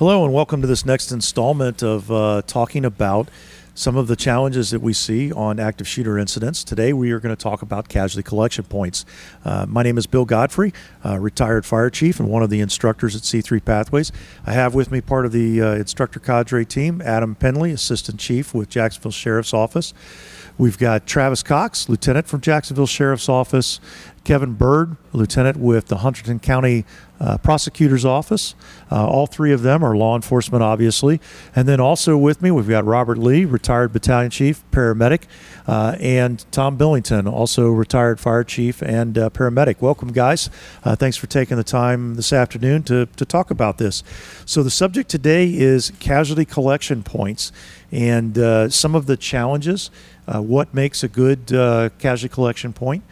[0.00, 3.28] Hello, and welcome to this next installment of uh, talking about
[3.74, 6.64] some of the challenges that we see on active shooter incidents.
[6.64, 9.04] Today, we are going to talk about casualty collection points.
[9.44, 10.72] Uh, my name is Bill Godfrey,
[11.04, 14.10] uh, retired fire chief and one of the instructors at C3 Pathways.
[14.46, 18.54] I have with me part of the uh, instructor cadre team, Adam Penley, assistant chief
[18.54, 19.92] with Jacksonville Sheriff's Office.
[20.60, 23.80] We've got Travis Cox, lieutenant from Jacksonville Sheriff's Office,
[24.24, 26.84] Kevin Bird, lieutenant with the Hunterdon County
[27.18, 28.54] uh, Prosecutor's Office.
[28.92, 31.18] Uh, all three of them are law enforcement, obviously.
[31.56, 35.22] And then also with me, we've got Robert Lee, retired battalion chief, paramedic,
[35.66, 39.80] uh, and Tom Billington, also retired fire chief and uh, paramedic.
[39.80, 40.50] Welcome, guys.
[40.84, 44.02] Uh, thanks for taking the time this afternoon to, to talk about this.
[44.44, 47.50] So, the subject today is casualty collection points
[47.92, 49.90] and uh, some of the challenges
[50.30, 53.02] uh, what makes a good uh, casualty collection point,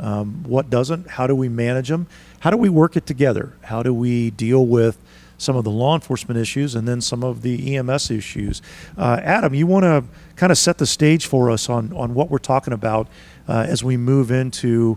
[0.00, 2.06] um, what doesn't, how do we manage them,
[2.40, 4.98] how do we work it together, how do we deal with
[5.38, 8.62] some of the law enforcement issues and then some of the EMS issues.
[8.96, 10.04] Uh, Adam, you want to
[10.36, 13.08] kind of set the stage for us on, on what we're talking about
[13.48, 14.96] uh, as we move into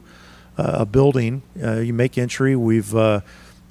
[0.57, 1.41] uh, a building.
[1.55, 2.95] you make entry, we've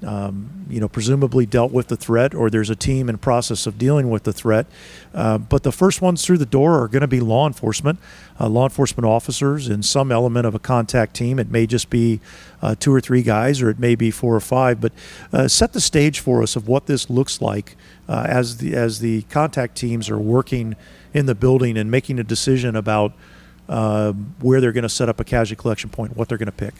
[0.05, 3.79] um, you know, presumably dealt with the threat, or there's a team in process of
[3.79, 4.67] dealing with the threat.
[5.13, 7.97] Uh, but the first ones through the door are going to be law enforcement,
[8.39, 11.39] uh, law enforcement officers, and some element of a contact team.
[11.39, 12.19] It may just be
[12.61, 14.79] uh, two or three guys, or it may be four or five.
[14.79, 14.91] But
[15.33, 17.75] uh, set the stage for us of what this looks like
[18.07, 20.75] uh, as the as the contact teams are working
[21.13, 23.13] in the building and making a decision about
[23.67, 24.11] uh,
[24.41, 26.75] where they're going to set up a casualty collection point, what they're going to pick.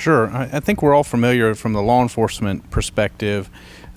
[0.00, 0.30] Sure.
[0.34, 3.50] I, think we're all familiar from the law enforcement perspective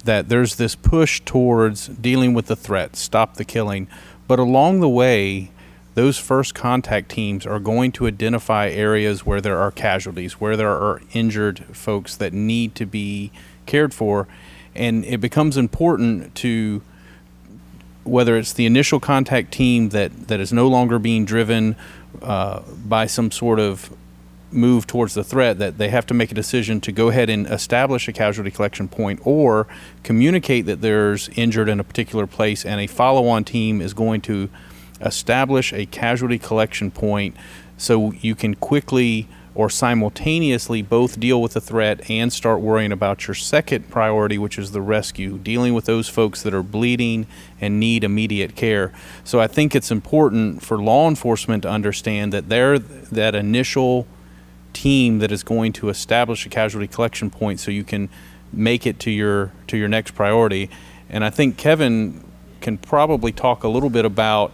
[0.03, 3.87] that there's this push towards dealing with the threat, stop the killing.
[4.27, 5.51] But along the way,
[5.95, 10.71] those first contact teams are going to identify areas where there are casualties, where there
[10.71, 13.31] are injured folks that need to be
[13.65, 14.27] cared for.
[14.75, 16.81] And it becomes important to
[18.03, 21.77] whether it's the initial contact team that, that is no longer being driven
[22.21, 23.89] uh, by some sort of
[24.53, 27.47] move towards the threat that they have to make a decision to go ahead and
[27.47, 29.67] establish a casualty collection point or
[30.03, 34.49] communicate that there's injured in a particular place and a follow-on team is going to
[35.01, 37.35] establish a casualty collection point
[37.77, 43.27] so you can quickly or simultaneously both deal with the threat and start worrying about
[43.27, 47.27] your second priority, which is the rescue, dealing with those folks that are bleeding
[47.61, 48.91] and need immediate care.
[49.23, 54.07] So I think it's important for law enforcement to understand that they're that initial
[54.73, 58.09] team that is going to establish a casualty collection point so you can
[58.51, 60.69] make it to your to your next priority.
[61.09, 62.23] And I think Kevin
[62.61, 64.51] can probably talk a little bit about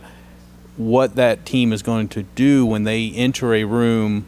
[0.78, 4.25] what that team is going to do when they enter a room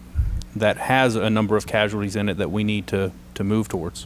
[0.56, 4.06] that has a number of casualties in it that we need to, to move towards.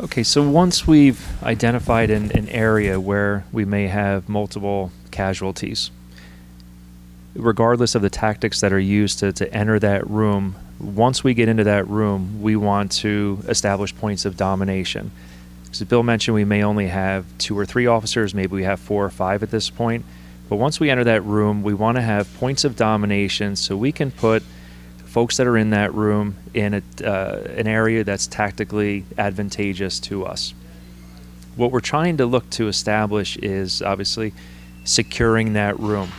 [0.00, 5.90] Okay, so once we've identified an, an area where we may have multiple casualties,
[7.38, 11.48] regardless of the tactics that are used to, to enter that room, once we get
[11.48, 15.10] into that room, we want to establish points of domination.
[15.70, 19.04] As Bill mentioned, we may only have two or three officers, maybe we have four
[19.04, 20.04] or five at this point.
[20.48, 23.92] But once we enter that room, we want to have points of domination so we
[23.92, 24.42] can put
[25.04, 30.24] folks that are in that room in a, uh, an area that's tactically advantageous to
[30.24, 30.54] us.
[31.56, 34.34] What we're trying to look to establish is obviously
[34.84, 36.10] securing that room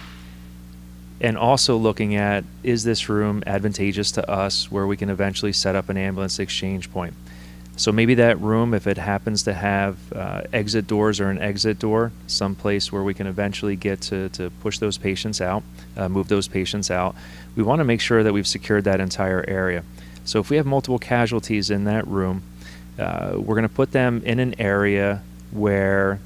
[1.20, 5.76] and also looking at is this room advantageous to us where we can eventually set
[5.76, 7.14] up an ambulance exchange point.
[7.76, 11.78] So maybe that room, if it happens to have uh, exit doors or an exit
[11.78, 15.64] door, someplace where we can eventually get to, to push those patients out,
[15.96, 17.16] uh, move those patients out,
[17.56, 19.84] we want to make sure that we've secured that entire area.
[20.26, 22.42] So if we have multiple casualties in that room,
[22.98, 26.20] uh, we're going to put them in an area where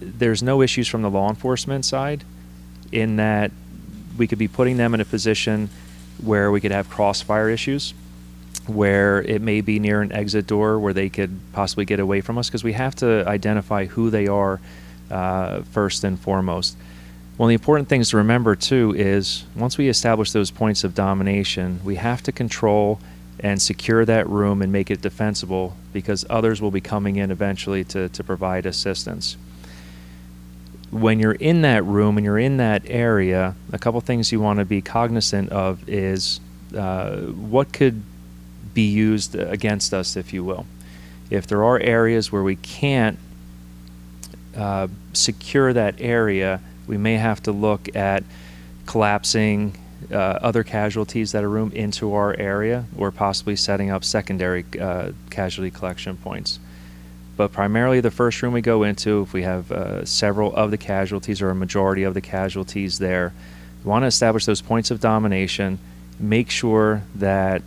[0.00, 2.24] there's no issues from the law enforcement side
[2.90, 3.52] in that
[4.20, 5.70] we could be putting them in a position
[6.22, 7.94] where we could have crossfire issues,
[8.66, 12.36] where it may be near an exit door where they could possibly get away from
[12.36, 14.60] us because we have to identify who they are
[15.10, 16.76] uh, first and foremost.
[17.38, 20.94] One of the important things to remember too is once we establish those points of
[20.94, 23.00] domination, we have to control
[23.42, 27.84] and secure that room and make it defensible because others will be coming in eventually
[27.84, 29.38] to, to provide assistance
[30.90, 34.58] when you're in that room and you're in that area, a couple things you want
[34.58, 36.40] to be cognizant of is
[36.76, 38.02] uh, what could
[38.74, 40.66] be used against us, if you will.
[41.30, 43.18] If there are areas where we can't
[44.56, 48.24] uh, secure that area, we may have to look at
[48.86, 49.76] collapsing
[50.10, 55.12] uh, other casualties that are room into our area or possibly setting up secondary uh,
[55.30, 56.58] casualty collection points.
[57.40, 60.76] But primarily the first room we go into, if we have uh, several of the
[60.76, 63.32] casualties or a majority of the casualties there,
[63.82, 65.78] we want to establish those points of domination,
[66.18, 67.62] make sure that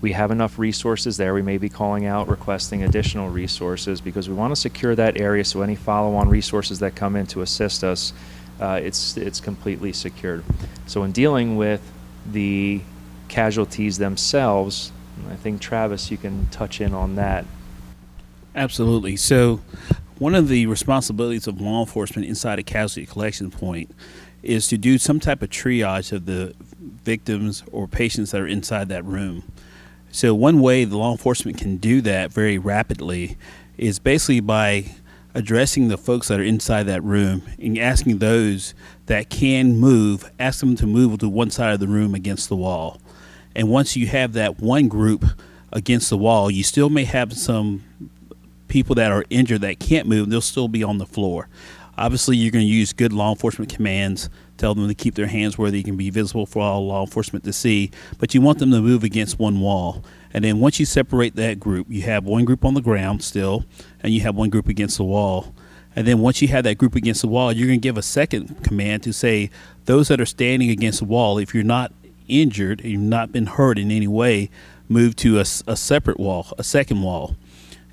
[0.00, 1.34] we have enough resources there.
[1.34, 5.44] We may be calling out, requesting additional resources because we want to secure that area
[5.44, 8.12] so any follow-on resources that come in to assist us,
[8.60, 10.44] uh, it's it's completely secured.
[10.86, 11.82] So in dealing with
[12.30, 12.80] the
[13.26, 14.92] casualties themselves,
[15.28, 17.44] I think Travis, you can touch in on that.
[18.56, 19.16] Absolutely.
[19.16, 19.60] So,
[20.18, 23.94] one of the responsibilities of law enforcement inside a casualty collection point
[24.42, 28.88] is to do some type of triage of the victims or patients that are inside
[28.88, 29.44] that room.
[30.10, 33.36] So, one way the law enforcement can do that very rapidly
[33.76, 34.86] is basically by
[35.34, 38.72] addressing the folks that are inside that room and asking those
[39.04, 42.56] that can move, ask them to move to one side of the room against the
[42.56, 43.02] wall.
[43.54, 45.26] And once you have that one group
[45.74, 47.84] against the wall, you still may have some
[48.68, 51.48] people that are injured that can't move, they'll still be on the floor.
[51.98, 54.28] Obviously, you're going to use good law enforcement commands,
[54.58, 57.44] tell them to keep their hands where they can be visible for all law enforcement
[57.44, 60.04] to see, but you want them to move against one wall.
[60.34, 63.64] And then once you separate that group, you have one group on the ground still,
[64.00, 65.54] and you have one group against the wall.
[65.94, 68.02] And then once you have that group against the wall, you're going to give a
[68.02, 69.50] second command to say,
[69.86, 71.92] those that are standing against the wall, if you're not
[72.28, 74.50] injured, you've not been hurt in any way,
[74.88, 77.36] move to a, a separate wall, a second wall.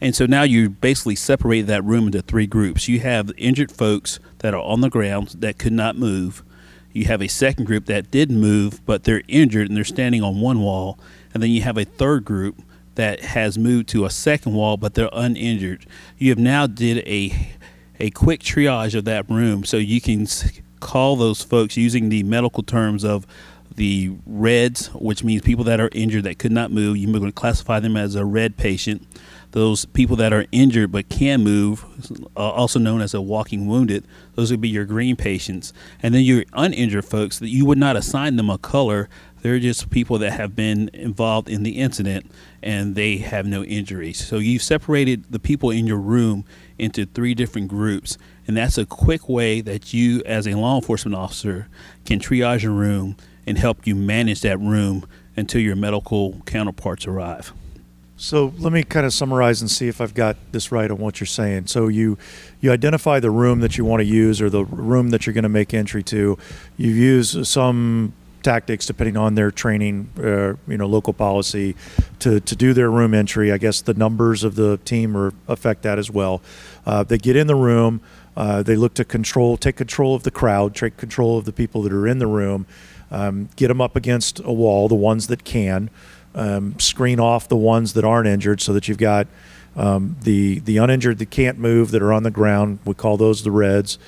[0.03, 2.89] And so now you basically separated that room into three groups.
[2.89, 6.43] You have injured folks that are on the ground that could not move.
[6.91, 10.41] You have a second group that did move, but they're injured and they're standing on
[10.41, 10.99] one wall.
[11.33, 12.61] And then you have a third group
[12.95, 15.85] that has moved to a second wall, but they're uninjured.
[16.17, 17.51] You have now did a
[17.97, 20.27] a quick triage of that room, so you can
[20.81, 23.25] call those folks using the medical terms of
[23.75, 26.97] the reds, which means people that are injured that could not move.
[26.97, 29.07] You're going to classify them as a red patient.
[29.51, 31.85] Those people that are injured but can move,
[32.35, 35.73] uh, also known as a walking wounded, those would be your green patients.
[36.01, 39.09] And then your uninjured folks that you would not assign them a color.
[39.41, 42.31] They're just people that have been involved in the incident
[42.63, 44.25] and they have no injuries.
[44.25, 46.45] So you've separated the people in your room
[46.79, 48.17] into three different groups.
[48.47, 51.67] And that's a quick way that you, as a law enforcement officer,
[52.05, 55.05] can triage a room and help you manage that room
[55.35, 57.53] until your medical counterparts arrive.
[58.15, 61.19] So let me kind of summarize and see if I've got this right on what
[61.19, 61.67] you're saying.
[61.67, 62.17] So you
[62.61, 65.43] you identify the room that you want to use or the room that you're going
[65.43, 66.37] to make entry to.
[66.77, 68.13] You use some
[68.43, 71.75] tactics depending on their training, uh, you know, local policy
[72.19, 73.51] to, to do their room entry.
[73.51, 76.41] I guess the numbers of the team are, affect that as well.
[76.85, 78.01] Uh, they get in the room.
[78.35, 81.81] Uh, they look to control, take control of the crowd, take control of the people
[81.83, 82.65] that are in the room
[83.13, 85.89] um, get them up against a wall, the ones that can,
[86.35, 89.27] um, screen off the ones that aren't injured, so that you've got
[89.75, 92.79] um, the the uninjured that can't move that are on the ground.
[92.85, 93.99] We call those the reds.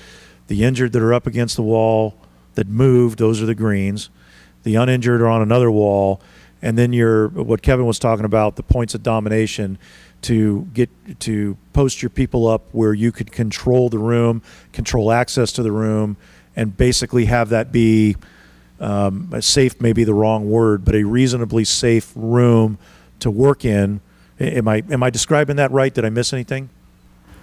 [0.48, 2.16] The injured that are up against the wall
[2.56, 4.10] that move, those are the greens.
[4.64, 6.20] The uninjured are on another wall,
[6.62, 9.78] and then you're what Kevin was talking about the points of domination
[10.24, 14.42] to get to post your people up where you could control the room,
[14.74, 16.18] control access to the room,
[16.56, 18.16] and basically have that be
[18.80, 22.78] um, safe may be the wrong word, but a reasonably safe room
[23.20, 24.02] to work in.
[24.40, 25.94] Am I am I describing that right?
[25.94, 26.70] Did I miss anything?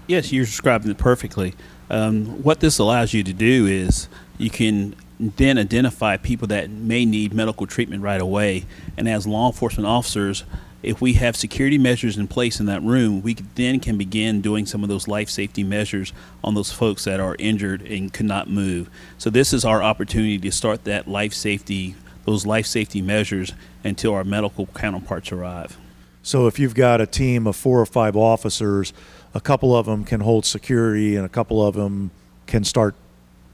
[0.06, 1.54] Yes, you're describing it perfectly.
[1.88, 7.04] Um, what this allows you to do is you can then identify people that may
[7.04, 10.44] need medical treatment right away, and as law enforcement officers,
[10.82, 14.66] if we have security measures in place in that room, we then can begin doing
[14.66, 16.12] some of those life safety measures
[16.42, 18.90] on those folks that are injured and cannot move.
[19.18, 23.52] So this is our opportunity to start that life safety, those life safety measures
[23.84, 25.78] until our medical counterparts arrive.
[26.24, 28.92] So if you've got a team of four or five officers,
[29.34, 32.10] a couple of them can hold security and a couple of them
[32.46, 32.94] can start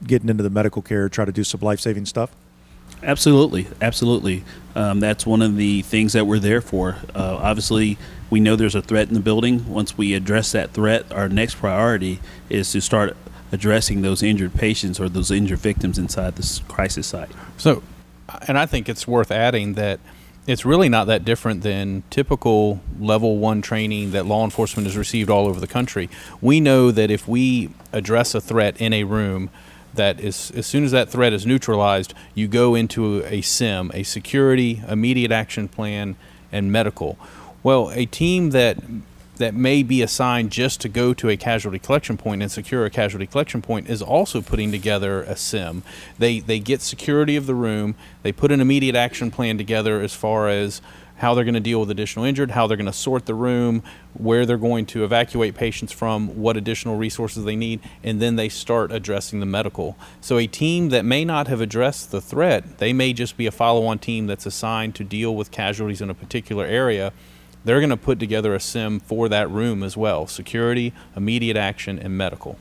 [0.05, 2.31] getting into the medical care, try to do some life saving stuff?
[3.01, 4.43] Absolutely, absolutely.
[4.75, 6.97] Um, that's one of the things that we're there for.
[7.15, 7.97] Uh, obviously,
[8.29, 9.67] we know there's a threat in the building.
[9.71, 13.15] Once we address that threat, our next priority is to start
[13.51, 17.31] addressing those injured patients or those injured victims inside this crisis site.
[17.57, 17.81] So,
[18.47, 19.99] and I think it's worth adding that
[20.45, 25.29] it's really not that different than typical level one training that law enforcement has received
[25.29, 26.09] all over the country.
[26.41, 29.49] We know that if we address a threat in a room,
[29.93, 34.03] that is, as soon as that threat is neutralized, you go into a SIM, a
[34.03, 36.15] security, immediate action plan,
[36.51, 37.17] and medical.
[37.63, 38.77] Well, a team that
[39.39, 42.89] that may be assigned just to go to a casualty collection point and secure a
[42.89, 45.81] casualty collection point is also putting together a sim.
[46.17, 47.95] They they get security of the room.
[48.21, 50.81] They put an immediate action plan together as far as
[51.19, 53.83] how they're going to deal with additional injured, how they're going to sort the room,
[54.13, 58.49] where they're going to evacuate patients from, what additional resources they need, and then they
[58.49, 59.97] start addressing the medical.
[60.21, 63.51] So a team that may not have addressed the threat, they may just be a
[63.51, 67.11] follow-on team that's assigned to deal with casualties in a particular area.
[67.65, 71.99] They're going to put together a sim for that room as well: security, immediate action,
[71.99, 72.57] and medical.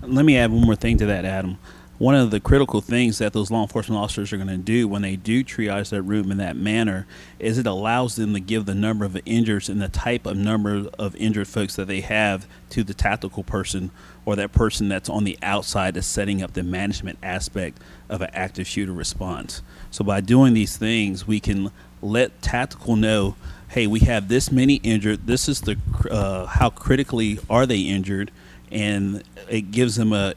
[0.00, 1.58] Let me add one more thing to that, Adam
[1.98, 5.02] one of the critical things that those law enforcement officers are going to do when
[5.02, 7.06] they do triage that room in that manner
[7.40, 10.86] is it allows them to give the number of injured and the type of number
[10.96, 13.90] of injured folks that they have to the tactical person
[14.24, 17.78] or that person that's on the outside of setting up the management aspect
[18.08, 19.62] of an active shooter response.
[19.90, 23.34] So by doing these things, we can let tactical know,
[23.70, 25.26] hey, we have this many injured.
[25.26, 25.76] This is the
[26.10, 28.30] uh, how critically are they injured
[28.70, 30.34] and it gives them a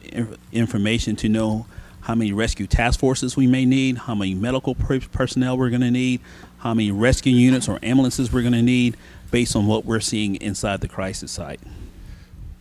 [0.52, 1.66] information to know
[2.02, 5.90] how many rescue task forces we may need, how many medical personnel we're going to
[5.90, 6.20] need,
[6.58, 8.96] how many rescue units or ambulances we're going to need,
[9.30, 11.60] based on what we're seeing inside the crisis site.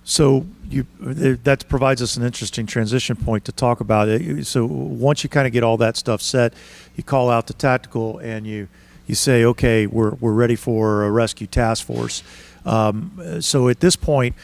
[0.03, 4.45] So you that provides us an interesting transition point to talk about it.
[4.45, 6.53] So once you kind of get all that stuff set,
[6.95, 8.67] you call out the tactical and you
[9.05, 12.23] you say, okay, we're we're ready for a rescue task force.
[12.65, 14.35] Um, so at this point,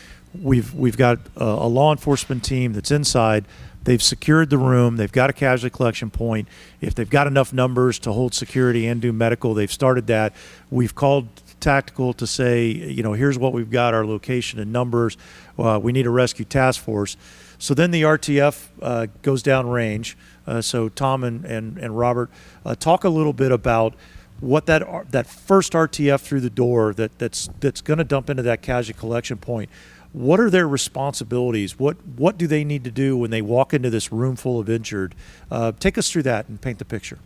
[0.41, 3.45] we've we've got a, a, law enforcement team that's inside.
[3.83, 4.97] They've secured the room.
[4.97, 6.47] They've got a casualty collection point.
[6.81, 10.33] If they've got enough numbers to hold security and do medical, they've started that.
[10.69, 11.29] We've called
[11.59, 15.17] tactical to say, you know, here's what we've got, our location and numbers.
[15.57, 17.15] Uh, we need a rescue task force.
[17.59, 20.17] So then the RTF uh, goes down range.
[20.45, 22.29] Uh, so Tom and, and, and Robert,
[22.65, 23.95] uh, talk a little bit about
[24.39, 28.43] what that that first RTF through the door that that's that's going to dump into
[28.43, 29.69] that casualty collection point
[30.17, 31.77] what are their responsibilities?
[31.77, 34.69] What what do they need to do when they walk into this room full of
[34.69, 35.13] injured?
[35.51, 37.19] Uh, take us through that and paint the picture.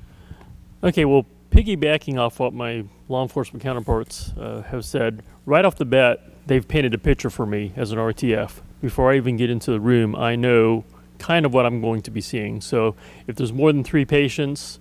[0.83, 5.85] Okay, well, piggybacking off what my law enforcement counterparts uh, have said, right off the
[5.85, 8.61] bat, they've painted a picture for me as an RTF.
[8.81, 10.83] Before I even get into the room, I know
[11.19, 12.61] kind of what I'm going to be seeing.
[12.61, 12.95] So
[13.27, 14.79] if there's more than three patients,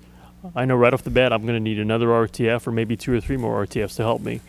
[0.57, 3.13] I know right off the bat I'm going to need another RTF or maybe two
[3.13, 4.41] or three more RTFs to help me.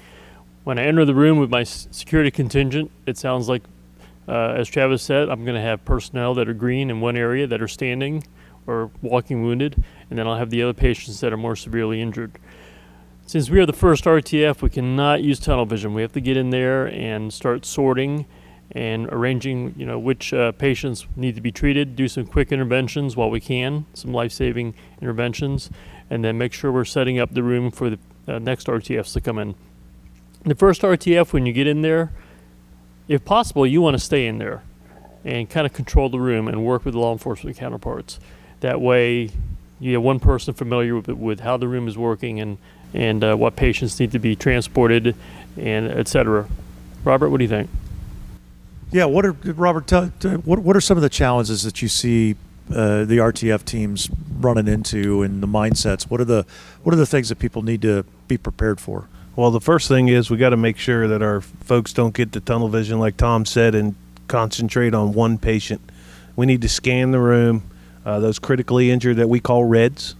[0.64, 3.64] When I enter the room with my security contingent, it sounds like,
[4.28, 7.48] uh, as Travis said, I'm going to have personnel that are green in one area
[7.48, 8.24] that are standing
[8.68, 12.38] or walking wounded, and then I'll have the other patients that are more severely injured.
[13.26, 15.96] Since we are the first RTF, we cannot use tunnel vision.
[15.96, 18.28] We have to get in there and start sorting
[18.74, 23.16] and arranging, you know, which uh, patients need to be treated, do some quick interventions
[23.18, 25.72] while we can, some life-saving interventions,
[26.12, 29.22] and then make sure we're setting up the room for the uh, next RTFs to
[29.22, 29.56] come in
[30.44, 32.12] the first RTF, when you get in there,
[33.08, 34.64] if possible, you want to stay in there
[35.24, 38.20] and kind of control the room and work with law enforcement counterparts.
[38.62, 39.32] That way,
[39.80, 42.58] you have one person familiar with, with how the room is working and
[42.94, 45.16] and uh, what patients need to be transported,
[45.58, 46.48] and etc.
[47.06, 47.70] Robert, what do you think?
[48.92, 49.88] Yeah, what are Robert?
[49.88, 52.36] T- t- what what are some of the challenges that you see
[52.70, 56.04] uh, the RTF teams running into and the mindsets?
[56.04, 56.46] What are the
[56.84, 59.08] what are the things that people need to be prepared for?
[59.34, 62.34] Well, the first thing is we got to make sure that our folks don't get
[62.34, 63.96] the tunnel vision, like Tom said, and
[64.28, 65.82] concentrate on one patient.
[66.36, 67.64] We need to scan the room,
[68.06, 70.16] uh, those critically injured that we call reds.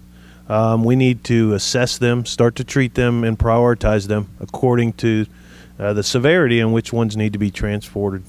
[0.48, 5.26] Um, we need to assess them, start to treat them, and prioritize them according to
[5.78, 8.24] uh, the severity and which ones need to be transported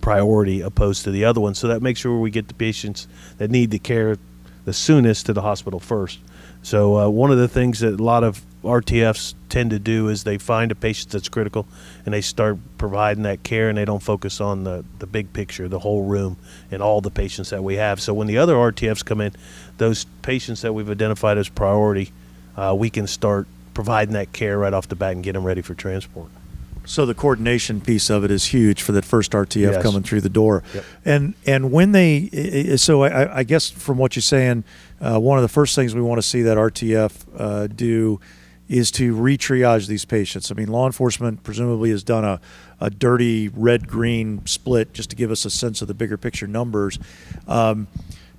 [0.00, 1.60] priority opposed to the other ones.
[1.60, 3.06] So that makes sure we get the patients
[3.38, 4.18] that need the care
[4.64, 6.18] the soonest to the hospital first.
[6.62, 10.24] So uh, one of the things that a lot of RTFs tend to do is
[10.24, 11.66] they find a patient that's critical
[12.04, 15.68] and they start providing that care and they don't focus on the, the big picture,
[15.68, 16.36] the whole room,
[16.70, 18.00] and all the patients that we have.
[18.00, 19.32] So when the other RTFs come in,
[19.78, 22.12] those patients that we've identified as priority,
[22.56, 25.62] uh, we can start providing that care right off the bat and get them ready
[25.62, 26.28] for transport.
[26.86, 29.82] So the coordination piece of it is huge for that first RTF yes.
[29.82, 30.84] coming through the door, yep.
[31.04, 34.62] and and when they so I, I guess from what you're saying,
[35.00, 38.20] uh, one of the first things we want to see that RTF uh, do
[38.68, 40.50] is to re-triage these patients.
[40.50, 42.40] I mean, law enforcement presumably has done a,
[42.80, 46.98] a dirty red-green split just to give us a sense of the bigger picture numbers.
[47.46, 47.86] Um,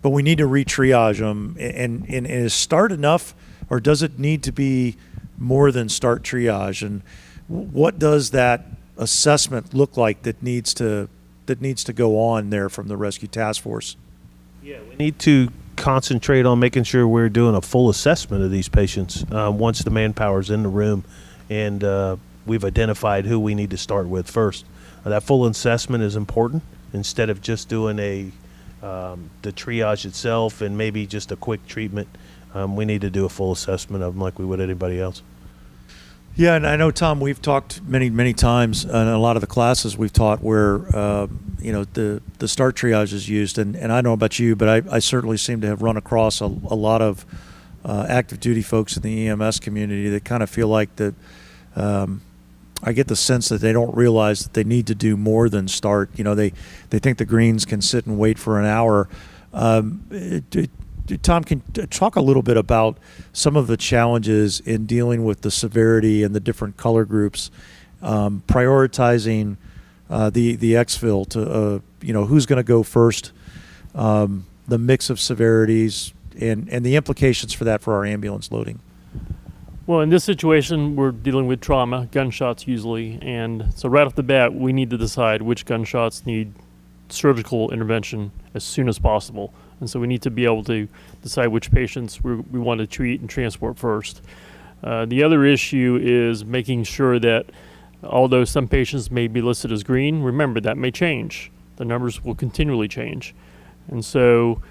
[0.01, 1.55] but we need to re-triage them.
[1.59, 3.33] And, and, and is START enough,
[3.69, 4.97] or does it need to be
[5.37, 6.85] more than START triage?
[6.85, 7.01] And
[7.47, 8.65] what does that
[8.97, 11.07] assessment look like that needs to
[11.45, 13.95] that needs to go on there from the rescue task force?
[14.61, 18.67] Yeah, we need to concentrate on making sure we're doing a full assessment of these
[18.67, 21.05] patients uh, once the manpower's in the room
[21.49, 24.65] and uh, we've identified who we need to start with first.
[25.05, 28.31] Uh, that full assessment is important instead of just doing a
[28.81, 32.07] um, the triage itself and maybe just a quick treatment.
[32.53, 35.21] Um, we need to do a full assessment of them like we would anybody else.
[36.37, 37.19] Yeah, and I know Tom.
[37.19, 41.25] We've talked many, many times in a lot of the classes we've taught where uh,
[41.59, 44.55] you know the the START triage is used, and, and I don't know about you,
[44.55, 47.25] but I, I certainly seem to have run across a, a lot of
[47.83, 51.15] uh, active duty folks in the EMS community that kind of feel like that.
[51.75, 52.21] Um,
[52.83, 55.67] I get the sense that they don't realize that they need to do more than
[55.67, 56.11] START.
[56.15, 56.53] You know, they
[56.91, 59.09] they think the greens can sit and wait for an hour.
[59.53, 60.69] Um, it, it,
[61.21, 62.97] Tom, can talk a little bit about
[63.31, 67.49] some of the challenges in dealing with the severity and the different color groups,
[68.01, 69.57] um, prioritizing
[70.09, 73.31] uh, the the exfil to uh, you know who's going to go first,
[73.95, 78.79] um, the mix of severities, and and the implications for that for our ambulance loading.
[79.85, 84.23] Well, in this situation, we're dealing with trauma, gunshots usually, and so right off the
[84.23, 86.53] bat, we need to decide which gunshots need
[87.07, 89.53] surgical intervention as soon as possible.
[89.79, 90.87] And so we need to be able to
[91.21, 94.21] decide which patients we, we want to treat and transport first.
[94.83, 97.47] Uh, the other issue is making sure that
[98.03, 101.51] although some patients may be listed as green, remember that may change.
[101.77, 103.35] The numbers will continually change.
[103.89, 104.61] And so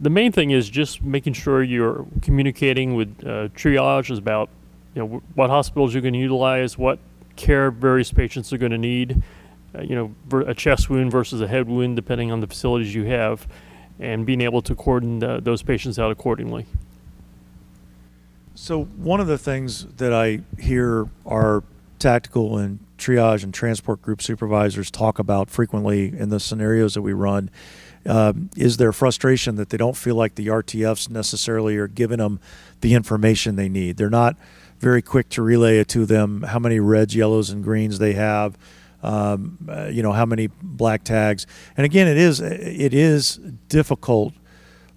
[0.00, 4.48] the main thing is just making sure you're communicating with uh, triage about
[4.94, 6.98] you know what hospitals you're going to utilize, what
[7.36, 9.22] care various patients are going to need.
[9.74, 13.04] Uh, you know, a chest wound versus a head wound, depending on the facilities you
[13.04, 13.46] have,
[13.98, 16.66] and being able to coordinate uh, those patients out accordingly.
[18.54, 21.62] So one of the things that I hear our
[21.98, 27.12] tactical and triage and transport group supervisors talk about frequently in the scenarios that we
[27.12, 27.50] run
[28.06, 32.40] um, is their frustration that they don't feel like the RTFs necessarily are giving them
[32.80, 33.96] the information they need.
[33.96, 34.36] They're not
[34.78, 38.56] very quick to relay it to them how many reds, yellows, and greens they have.
[39.02, 43.36] Um, uh, you know how many black tags, and again, it is it is
[43.68, 44.34] difficult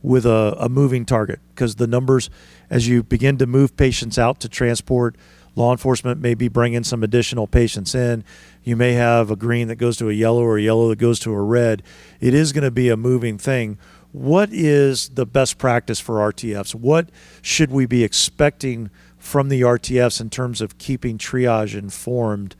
[0.01, 2.29] with a, a moving target because the numbers,
[2.69, 5.15] as you begin to move patients out to transport,
[5.55, 8.23] law enforcement may be bringing some additional patients in.
[8.63, 11.19] You may have a green that goes to a yellow or a yellow that goes
[11.21, 11.83] to a red.
[12.19, 13.77] It is going to be a moving thing.
[14.11, 16.75] What is the best practice for RTFs?
[16.75, 17.09] What
[17.41, 22.55] should we be expecting from the RTFs in terms of keeping triage informed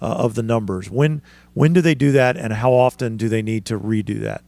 [0.00, 0.90] uh, of the numbers?
[0.90, 1.22] When
[1.54, 4.42] when do they do that, and how often do they need to redo that?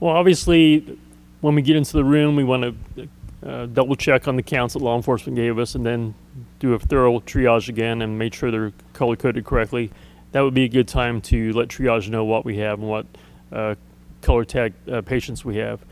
[0.00, 0.98] Well, obviously,
[1.40, 3.08] when we get into the room, we want to
[3.46, 6.14] uh, double check on the counts that law enforcement gave us, and then
[6.58, 9.90] do a thorough triage again and make sure they're color coded correctly.
[10.32, 13.06] That would be a good time to let triage know what we have and what
[13.52, 13.74] uh,
[14.22, 15.84] color tag uh, patients we have.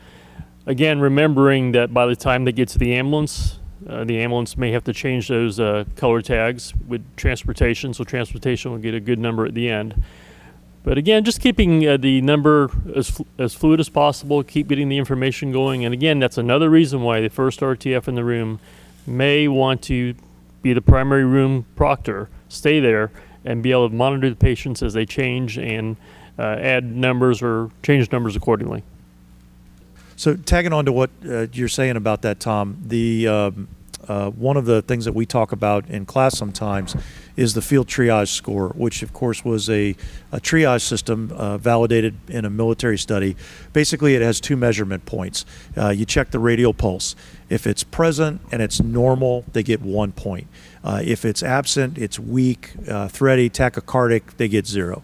[0.65, 4.71] Again, remembering that by the time they get to the ambulance, uh, the ambulance may
[4.71, 9.19] have to change those uh, color tags with transportation, so transportation will get a good
[9.19, 10.01] number at the end.
[10.83, 14.97] But again, just keeping uh, the number as, as fluid as possible, keep getting the
[14.97, 15.85] information going.
[15.85, 18.59] And again, that's another reason why the first RTF in the room
[19.07, 20.13] may want to
[20.61, 23.11] be the primary room proctor, stay there,
[23.45, 25.95] and be able to monitor the patients as they change and
[26.37, 28.83] uh, add numbers or change numbers accordingly.
[30.23, 33.67] So tagging on to what uh, you're saying about that, Tom, the um,
[34.07, 36.95] uh, one of the things that we talk about in class sometimes
[37.35, 39.97] is the field triage score, which of course was a,
[40.31, 43.35] a triage system uh, validated in a military study.
[43.73, 45.45] Basically, it has two measurement points.
[45.75, 47.17] Uh, you check the radial pulse.
[47.49, 50.47] If it's present and it's normal, they get one point.
[50.85, 55.03] Uh, if it's absent, it's weak, uh, thready, tachycardic, they get zero.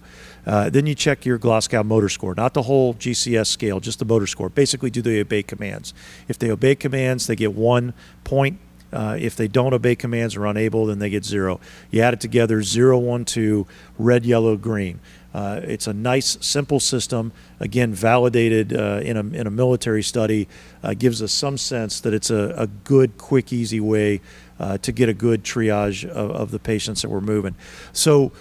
[0.49, 4.05] Uh, then you check your Glasgow motor score, not the whole GCS scale, just the
[4.05, 4.49] motor score.
[4.49, 5.93] Basically, do they obey commands?
[6.27, 8.57] If they obey commands, they get one point.
[8.91, 11.59] Uh, if they don't obey commands or unable, then they get zero.
[11.91, 13.67] You add it together zero, one, two,
[13.99, 14.99] red, yellow, green.
[15.35, 17.31] Uh, it's a nice, simple system.
[17.59, 20.47] Again, validated uh, in, a, in a military study,
[20.81, 24.19] uh, gives us some sense that it's a, a good, quick, easy way
[24.59, 27.53] uh, to get a good triage of, of the patients that we're moving.
[27.93, 28.31] So,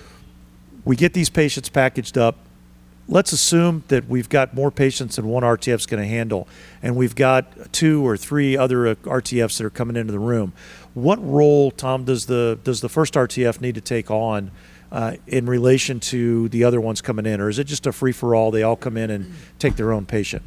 [0.89, 2.39] we get these patients packaged up.
[3.09, 6.49] Let's assume that we've got more patients than one RTF is going to handle,
[6.83, 10.55] and we've got two or three other uh, RTFs that are coming into the room.
[10.95, 14.51] What role, Tom, does the does the first RTF need to take on
[14.91, 18.13] uh, in relation to the other ones coming in, or is it just a free
[18.13, 18.51] for all?
[18.51, 20.43] They all come in and take their own patient.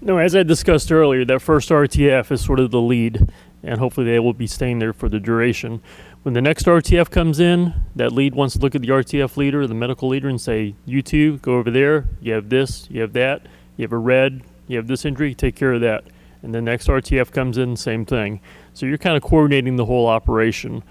[0.00, 3.30] No, as I discussed earlier, that first RTF is sort of the lead,
[3.62, 5.80] and hopefully they will be staying there for the duration.
[6.24, 9.66] When the next RTF comes in, that lead wants to look at the RTF leader,
[9.68, 12.08] the medical leader, and say, You two, go over there.
[12.20, 15.54] You have this, you have that, you have a red, you have this injury, take
[15.54, 16.04] care of that.
[16.42, 18.40] And the next RTF comes in, same thing.
[18.74, 20.82] So you're kind of coordinating the whole operation.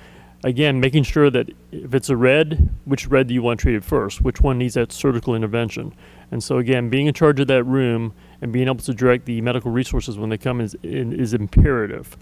[0.45, 4.21] Again, making sure that if it's a red, which red do you want treated first?
[4.21, 5.93] Which one needs that surgical intervention?
[6.31, 9.41] And so, again, being in charge of that room and being able to direct the
[9.41, 12.15] medical resources when they come is, is imperative.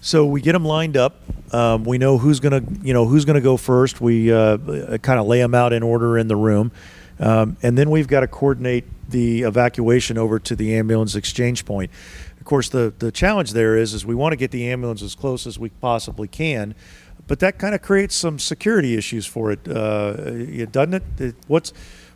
[0.00, 1.20] So we get them lined up.
[1.52, 4.00] Um, we know who's gonna, you know, who's gonna go first.
[4.00, 6.72] We uh, kind of lay them out in order in the room,
[7.18, 11.90] um, and then we've got to coordinate the evacuation over to the ambulance exchange point.
[12.38, 15.14] Of course, the the challenge there is, is we want to get the ambulance as
[15.14, 16.74] close as we possibly can,
[17.26, 21.02] but that kind of creates some security issues for it, uh, doesn't it?
[21.18, 21.34] it?
[21.46, 21.72] What's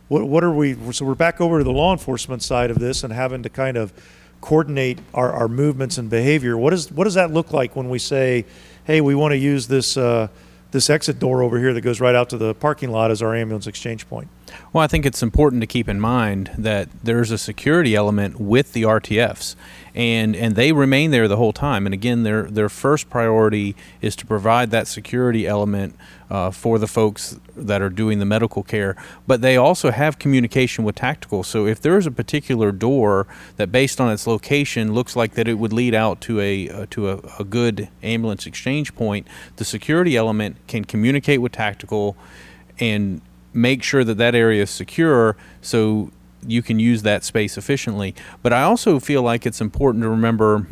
[0.07, 0.75] what, what are we?
[0.91, 3.77] So we're back over to the law enforcement side of this and having to kind
[3.77, 3.93] of
[4.41, 6.57] coordinate our, our movements and behavior.
[6.57, 8.45] What is what does that look like when we say,
[8.83, 10.27] hey, we want to use this uh,
[10.71, 13.35] this exit door over here that goes right out to the parking lot as our
[13.35, 14.27] ambulance exchange point?
[14.73, 18.73] Well, I think it's important to keep in mind that there's a security element with
[18.73, 19.55] the RTFs,
[19.93, 21.85] and and they remain there the whole time.
[21.85, 25.95] And again, their their first priority is to provide that security element
[26.29, 28.95] uh, for the folks that are doing the medical care.
[29.27, 31.43] But they also have communication with tactical.
[31.43, 35.49] So if there is a particular door that, based on its location, looks like that
[35.49, 39.65] it would lead out to a uh, to a, a good ambulance exchange point, the
[39.65, 42.15] security element can communicate with tactical
[42.79, 43.21] and
[43.53, 46.11] make sure that that area is secure so
[46.45, 48.15] you can use that space efficiently.
[48.41, 50.67] But I also feel like it's important to remember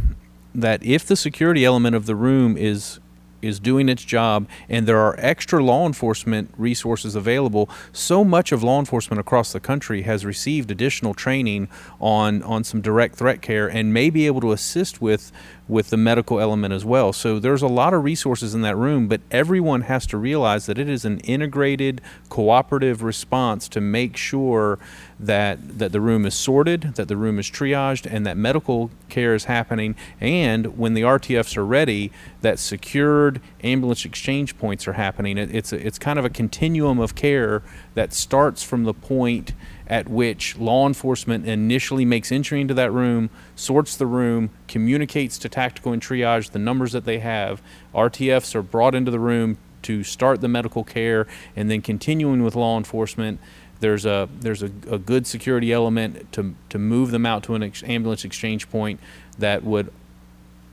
[0.55, 2.99] that if the security element of the room is
[3.41, 8.63] is doing its job and there are extra law enforcement resources available so much of
[8.63, 11.67] law enforcement across the country has received additional training
[12.01, 15.31] on on some direct threat care and may be able to assist with
[15.69, 19.07] with the medical element as well so there's a lot of resources in that room
[19.07, 24.79] but everyone has to realize that it is an integrated cooperative response to make sure
[25.19, 29.35] that that the room is sorted, that the room is triaged, and that medical care
[29.35, 29.95] is happening.
[30.21, 35.37] And when the RTFs are ready, that secured ambulance exchange points are happening.
[35.37, 37.61] It, it's a, it's kind of a continuum of care
[37.95, 39.53] that starts from the point
[39.89, 45.49] at which law enforcement initially makes entry into that room, sorts the room, communicates to
[45.49, 47.61] tactical and triage the numbers that they have.
[47.93, 51.25] RTFs are brought into the room to start the medical care,
[51.55, 53.39] and then continuing with law enforcement
[53.79, 57.63] there's a there's a, a good security element to to move them out to an
[57.63, 58.99] ex- ambulance exchange point
[59.37, 59.91] that would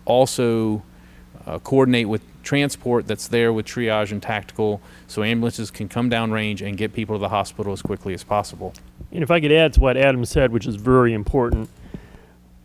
[0.05, 0.83] also
[1.47, 6.31] uh, coordinate with transport that's there with triage and tactical, so ambulances can come down
[6.31, 8.73] range and get people to the hospital as quickly as possible.
[9.13, 11.69] And if I could add to what Adam said, which is very important,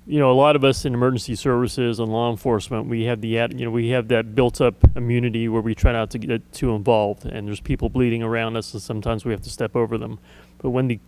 [0.07, 3.27] you know, a lot of us in emergency services and law enforcement, we have the,
[3.27, 7.25] you know, we have that built-up immunity where we try not to get too involved,
[7.25, 10.19] and there's people bleeding around us, and sometimes we have to step over them.
[10.57, 10.99] But when the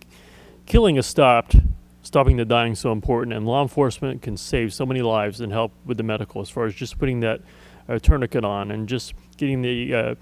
[0.66, 1.56] killing is stopped,
[2.02, 5.52] stopping the dying is so important, and law enforcement can save so many lives and
[5.52, 7.40] help with the medical, as far as just putting that
[7.88, 10.14] uh, tourniquet on and just getting the uh,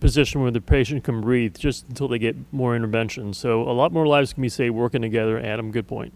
[0.00, 3.34] position where the patient can breathe, just until they get more intervention.
[3.34, 5.38] So a lot more lives can be saved working together.
[5.38, 6.12] Adam, good point.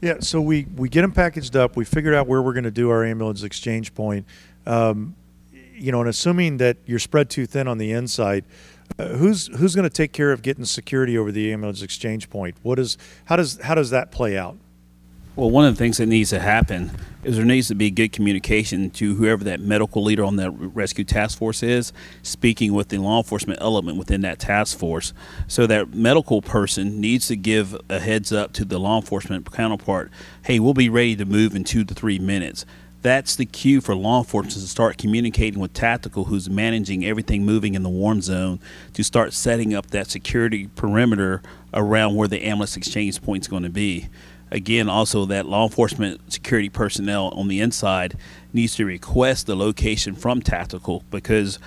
[0.00, 1.76] Yeah, so we, we get them packaged up.
[1.76, 4.26] We figured out where we're going to do our ambulance exchange point.
[4.64, 5.16] Um,
[5.74, 8.44] you know, and assuming that you're spread too thin on the inside,
[8.98, 12.56] uh, who's who's going to take care of getting security over the ambulance exchange point?
[12.62, 14.56] What is how does how does that play out?
[15.38, 16.90] Well, one of the things that needs to happen
[17.22, 21.04] is there needs to be good communication to whoever that medical leader on that rescue
[21.04, 21.92] task force is,
[22.24, 25.12] speaking with the law enforcement element within that task force.
[25.46, 30.10] So that medical person needs to give a heads up to the law enforcement counterpart
[30.42, 32.66] hey, we'll be ready to move in two to three minutes.
[33.02, 37.74] That's the cue for law enforcement to start communicating with Tactical, who's managing everything moving
[37.74, 38.58] in the warm zone,
[38.94, 43.62] to start setting up that security perimeter around where the ambulance exchange point is going
[43.62, 44.08] to be
[44.50, 48.16] again, also that law enforcement security personnel on the inside
[48.52, 51.58] needs to request the location from tactical because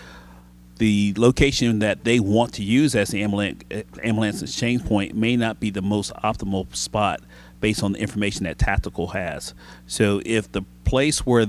[0.77, 3.63] the location that they want to use as the eh, ambulance,
[4.03, 7.21] ambulance exchange point may not be the most optimal spot
[7.59, 9.53] based on the information that tactical has.
[9.85, 11.45] So if the place where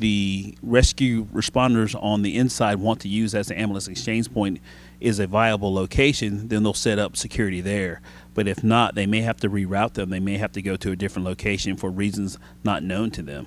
[0.00, 4.58] the rescue responders on the inside want to use as an ambulance exchange point
[5.00, 8.00] is a viable location, then they'll set up security there.
[8.34, 10.10] But if not, they may have to reroute them.
[10.10, 13.46] They may have to go to a different location for reasons not known to them.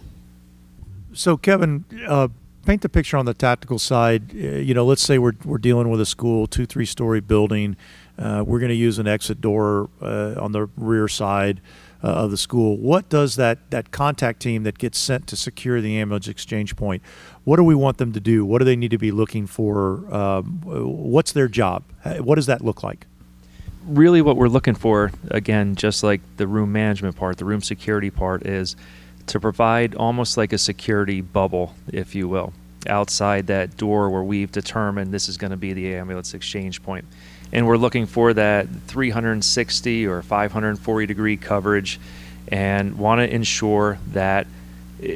[1.13, 2.29] So, Kevin, uh,
[2.65, 4.31] paint the picture on the tactical side.
[4.33, 7.75] Uh, you know, let's say we're, we're dealing with a school, two, three story building.
[8.17, 11.61] Uh, we're going to use an exit door uh, on the rear side
[12.03, 12.77] uh, of the school.
[12.77, 17.01] What does that, that contact team that gets sent to secure the ambulance exchange point,
[17.43, 18.45] what do we want them to do?
[18.45, 20.13] What do they need to be looking for?
[20.13, 21.83] Um, what's their job?
[22.19, 23.05] What does that look like?
[23.85, 28.09] really what we're looking for, again, just like the room management part, the room security
[28.09, 28.75] part, is
[29.27, 32.53] to provide almost like a security bubble, if you will,
[32.87, 37.05] outside that door where we've determined this is going to be the ambulance exchange point.
[37.53, 41.99] And we're looking for that 360 or 540 degree coverage
[42.49, 44.47] and want to ensure that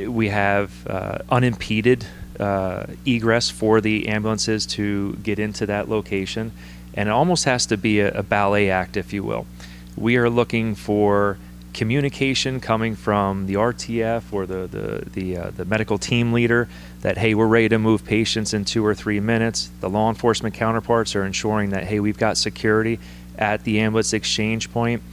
[0.07, 2.05] we have uh, unimpeded
[2.39, 6.51] uh, egress for the ambulances to get into that location,
[6.93, 9.47] and it almost has to be a, a ballet act, if you will.
[9.95, 11.37] We are looking for
[11.77, 16.67] communication coming from the RTF or the the the, uh, the medical team leader
[17.01, 19.69] that hey we're ready to move patients in two or three minutes.
[19.79, 22.99] The law enforcement counterparts are ensuring that hey we've got security
[23.37, 25.03] at the ambulance exchange point.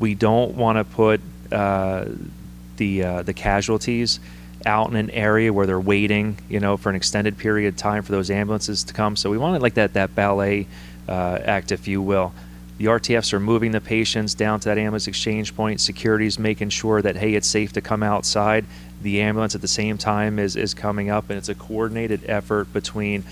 [0.00, 1.20] We don't want to put
[1.52, 2.06] uh,
[2.78, 4.18] the uh, the casualties
[4.66, 8.02] out in an area where they're waiting, you know, for an extended period of time
[8.02, 9.14] for those ambulances to come.
[9.14, 10.66] So we want it like that that ballet
[11.08, 12.32] uh, act, if you will.
[12.78, 15.80] The RTFs are moving the patients down to that ambulance exchange point.
[15.80, 18.64] Security's making sure that hey, it's safe to come outside.
[19.02, 22.72] The ambulance at the same time is is coming up, and it's a coordinated effort
[22.72, 23.24] between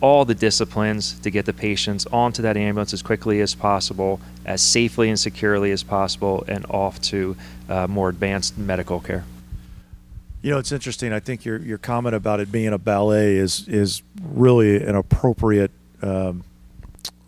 [0.00, 4.62] all the disciplines to get the patients onto that ambulance as quickly as possible, as
[4.62, 7.36] safely and securely as possible, and off to
[7.68, 9.24] uh, more advanced medical care.
[10.42, 11.12] You know, it's interesting.
[11.12, 15.70] I think your your comment about it being a ballet is is really an appropriate
[16.02, 16.42] um,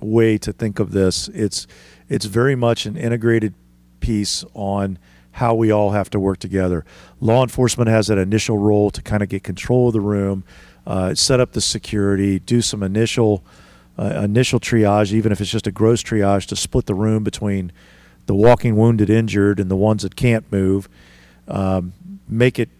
[0.00, 1.28] way to think of this.
[1.28, 1.66] It's
[2.08, 3.54] it's very much an integrated
[4.00, 4.98] piece on
[5.32, 6.84] how we all have to work together.
[7.20, 10.42] Law enforcement has that initial role to kind of get control of the room,
[10.86, 13.44] uh, set up the security, do some initial
[13.98, 17.70] uh, initial triage, even if it's just a gross triage, to split the room between
[18.26, 20.88] the walking wounded, injured, and the ones that can't move.
[21.46, 21.92] Um,
[22.28, 22.70] make it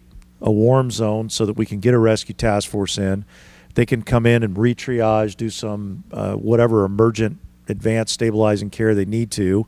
[0.41, 3.25] a warm zone so that we can get a rescue task force in
[3.73, 9.05] they can come in and re-triage, do some uh, whatever emergent advanced stabilizing care they
[9.05, 9.67] need to,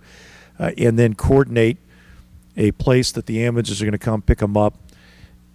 [0.60, 1.78] uh, and then coordinate
[2.58, 4.76] a place that the ambulances are going to come pick them up.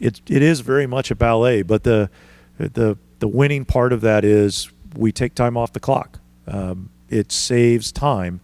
[0.01, 2.11] It it is very much a ballet, but the
[2.59, 6.21] the the winning part of that is we take time off the clock.
[6.47, 8.41] Um, it saves time,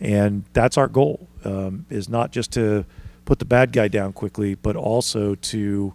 [0.00, 1.28] and that's our goal.
[1.44, 2.84] Um, is not just to
[3.24, 5.94] put the bad guy down quickly, but also to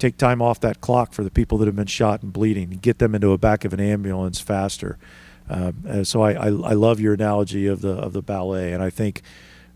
[0.00, 2.82] take time off that clock for the people that have been shot and bleeding and
[2.82, 4.98] get them into a back of an ambulance faster.
[5.48, 8.88] Um, so I, I, I, love your analogy of the of the ballet, and I
[8.88, 9.22] think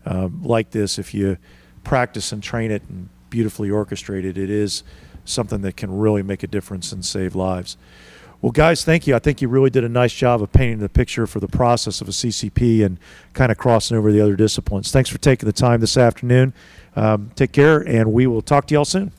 [0.05, 1.37] um, like this, if you
[1.83, 4.83] practice and train it and beautifully orchestrate it, it is
[5.25, 7.75] something that can really make a difference and save lives.
[8.41, 9.15] Well, guys, thank you.
[9.15, 11.99] I think you really did a nice job of painting the picture for the process
[11.99, 12.99] of a CCP and
[13.33, 14.91] kind of crossing over the other disciplines.
[14.91, 16.53] Thanks for taking the time this afternoon.
[16.95, 19.11] Um, take care, and we will talk to y'all soon.